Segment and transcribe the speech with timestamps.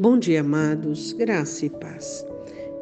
[0.00, 2.24] Bom dia, amados, graça e paz.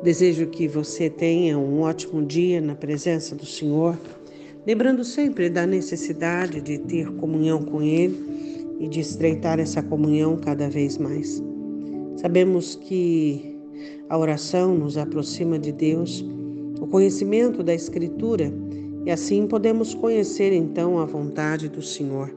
[0.04, 3.98] Desejo que você tenha um ótimo dia na presença do Senhor,
[4.64, 10.70] lembrando sempre da necessidade de ter comunhão com Ele e de estreitar essa comunhão cada
[10.70, 11.43] vez mais.
[12.18, 13.58] Sabemos que
[14.08, 16.25] a oração nos aproxima de Deus,
[16.80, 18.48] o conhecimento da Escritura,
[19.04, 22.32] e assim podemos conhecer então a vontade do Senhor,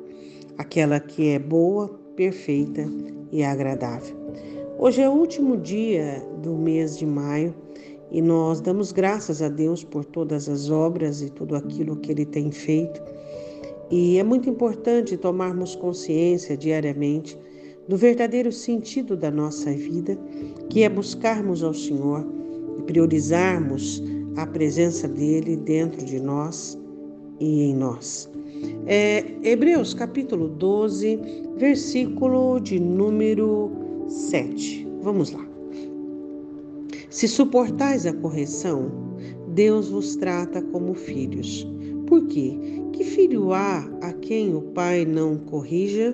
[0.58, 2.84] aquela que é boa, perfeita
[3.32, 4.21] e agradável.
[4.84, 7.54] Hoje é o último dia do mês de maio
[8.10, 12.26] e nós damos graças a Deus por todas as obras e tudo aquilo que Ele
[12.26, 13.00] tem feito.
[13.92, 17.38] E é muito importante tomarmos consciência diariamente
[17.88, 20.18] do verdadeiro sentido da nossa vida,
[20.68, 22.26] que é buscarmos ao Senhor
[22.80, 24.02] e priorizarmos
[24.36, 26.76] a presença dele dentro de nós
[27.40, 28.28] e em nós.
[28.88, 31.20] É, Hebreus capítulo 12,
[31.56, 34.86] versículo de número 7.
[35.02, 35.48] Vamos lá.
[37.10, 38.92] Se suportais a correção,
[39.54, 41.66] Deus vos trata como filhos.
[42.08, 42.58] Por quê?
[42.92, 46.14] Que filho há a quem o pai não corrija?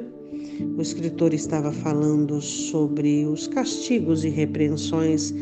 [0.78, 5.34] O escritor estava falando sobre os castigos e repreensões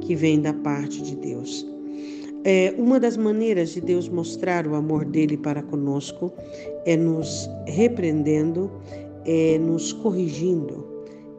[0.00, 1.66] que vêm da parte de Deus.
[2.44, 6.32] É, uma das maneiras de Deus mostrar o amor dele para conosco
[6.84, 8.70] é nos repreendendo,
[9.24, 10.93] é nos corrigindo,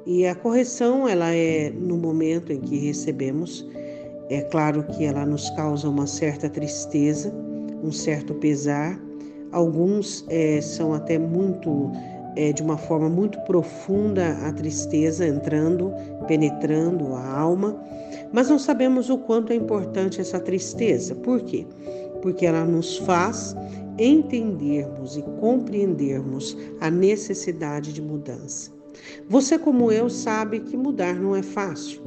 [0.06, 3.68] e a correção, ela é no momento em que recebemos.
[4.30, 7.34] É claro que ela nos causa uma certa tristeza,
[7.84, 9.00] um certo pesar.
[9.52, 11.92] Alguns é, são até muito,
[12.36, 15.92] é, de uma forma muito profunda, a tristeza entrando,
[16.28, 17.76] penetrando a alma.
[18.32, 21.16] Mas não sabemos o quanto é importante essa tristeza.
[21.16, 21.66] Por quê?
[22.22, 23.56] Porque ela nos faz
[23.98, 28.75] entendermos e compreendermos a necessidade de mudança.
[29.30, 32.02] Você, como eu, sabe que mudar não é fácil.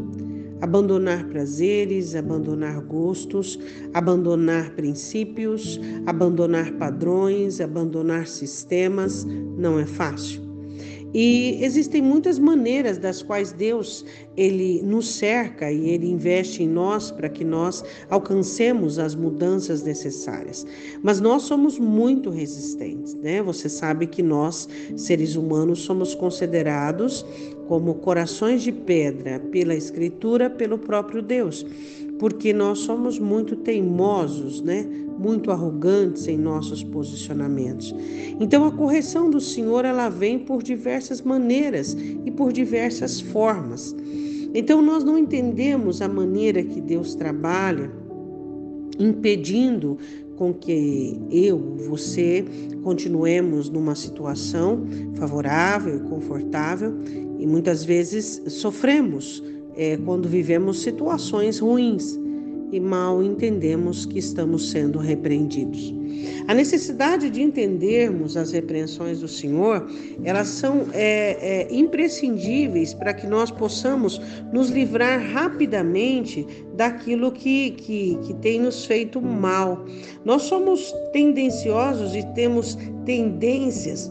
[0.60, 3.58] Abandonar prazeres, abandonar gostos,
[3.94, 10.47] abandonar princípios, abandonar padrões, abandonar sistemas não é fácil.
[11.14, 14.04] E existem muitas maneiras das quais Deus
[14.36, 20.66] ele nos cerca e ele investe em nós para que nós alcancemos as mudanças necessárias.
[21.02, 23.42] Mas nós somos muito resistentes, né?
[23.42, 27.24] Você sabe que nós, seres humanos, somos considerados
[27.66, 31.64] como corações de pedra pela escritura, pelo próprio Deus,
[32.18, 34.86] porque nós somos muito teimosos, né?
[35.18, 37.94] muito arrogantes em nossos posicionamentos.
[38.38, 43.94] Então a correção do Senhor ela vem por diversas maneiras e por diversas formas.
[44.54, 47.90] Então nós não entendemos a maneira que Deus trabalha
[48.98, 49.98] impedindo
[50.36, 51.58] com que eu,
[51.88, 52.44] você,
[52.84, 54.86] continuemos numa situação
[55.16, 56.94] favorável e confortável
[57.38, 59.42] e muitas vezes sofremos
[59.78, 62.18] é, quando vivemos situações ruins
[62.70, 65.94] e mal entendemos que estamos sendo repreendidos.
[66.48, 69.88] A necessidade de entendermos as repreensões do Senhor,
[70.24, 74.20] elas são é, é, imprescindíveis para que nós possamos
[74.52, 79.84] nos livrar rapidamente daquilo que, que, que tem nos feito mal.
[80.24, 84.10] Nós somos tendenciosos e temos tendências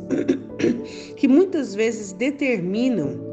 [1.18, 3.27] que muitas vezes determinam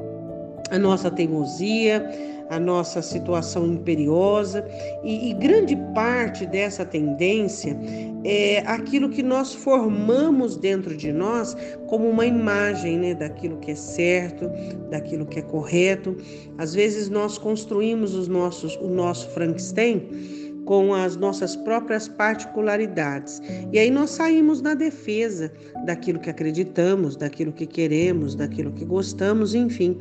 [0.71, 2.05] a nossa teimosia,
[2.51, 4.65] a nossa situação imperiosa,
[5.03, 7.77] e, e, grande parte dessa tendência
[8.25, 13.75] é aquilo que nós formamos dentro de nós como uma imagem né, daquilo que é
[13.75, 14.51] certo,
[14.91, 16.17] daquilo que é correto.
[16.59, 23.41] Às vezes nós construímos os nossos, o nosso Frankenstein com as nossas próprias particularidades.
[23.73, 25.53] E aí nós saímos na defesa
[25.85, 30.01] daquilo que acreditamos, daquilo que queremos, daquilo que gostamos, enfim.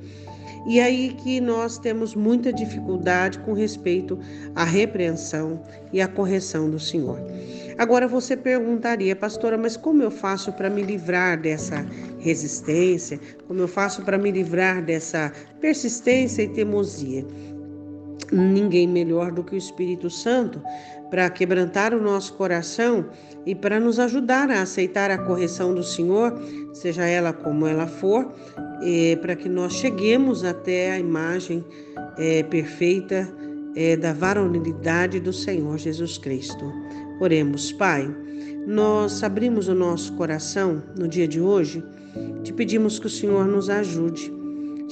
[0.65, 4.17] E aí que nós temos muita dificuldade com respeito
[4.55, 7.19] à repreensão e à correção do Senhor.
[7.77, 11.85] Agora você perguntaria, pastora, mas como eu faço para me livrar dessa
[12.19, 13.19] resistência?
[13.47, 17.25] Como eu faço para me livrar dessa persistência e teimosia?
[18.33, 20.61] Ninguém melhor do que o Espírito Santo
[21.09, 23.05] para quebrantar o nosso coração
[23.45, 26.33] e para nos ajudar a aceitar a correção do Senhor,
[26.73, 28.33] seja ela como ela for,
[29.21, 31.63] para que nós cheguemos até a imagem
[32.17, 33.31] é, perfeita
[33.75, 36.71] é, da varonilidade do Senhor Jesus Cristo.
[37.19, 38.09] Oremos, Pai.
[38.65, 41.83] Nós abrimos o nosso coração no dia de hoje,
[42.43, 44.31] te pedimos que o Senhor nos ajude,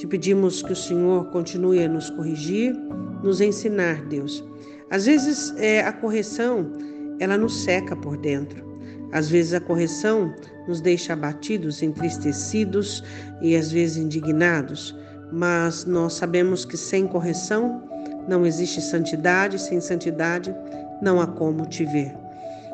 [0.02, 2.74] te pedimos que o Senhor continue a nos corrigir,
[3.22, 4.42] nos ensinar, Deus.
[4.90, 6.72] Às vezes é, a correção
[7.20, 8.66] ela nos seca por dentro.
[9.12, 10.34] Às vezes a correção
[10.66, 13.04] nos deixa abatidos, entristecidos
[13.40, 14.92] e às vezes indignados,
[15.30, 17.80] mas nós sabemos que sem correção
[18.26, 20.52] não existe santidade, sem santidade
[21.00, 22.12] não há como te ver.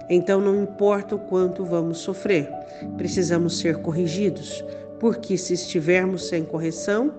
[0.09, 2.51] Então não importa o quanto vamos sofrer,
[2.97, 4.65] precisamos ser corrigidos,
[4.99, 7.12] porque se estivermos sem correção,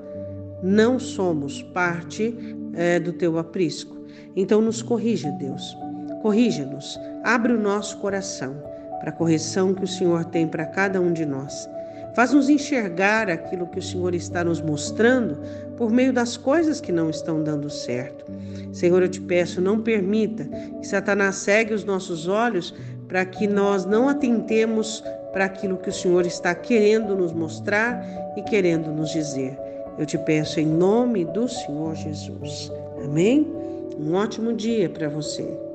[0.61, 2.35] não somos parte
[2.73, 3.97] é, do teu aprisco.
[4.35, 5.77] Então nos corrija, Deus.
[6.21, 8.61] Corrija-nos, abre o nosso coração
[8.99, 11.69] para a correção que o Senhor tem para cada um de nós.
[12.15, 15.39] Faz-nos enxergar aquilo que o Senhor está nos mostrando
[15.77, 18.25] por meio das coisas que não estão dando certo.
[18.73, 20.43] Senhor, eu te peço, não permita
[20.79, 22.73] que Satanás cegue os nossos olhos
[23.07, 28.05] para que nós não atentemos para aquilo que o Senhor está querendo nos mostrar
[28.35, 29.57] e querendo nos dizer.
[29.97, 32.71] Eu te peço em nome do Senhor Jesus.
[33.03, 33.45] Amém?
[33.99, 35.68] Um ótimo dia para você.